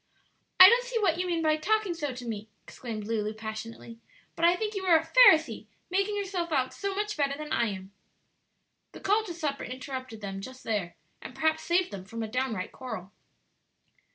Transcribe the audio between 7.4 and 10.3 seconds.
I am!" The call to supper interrupted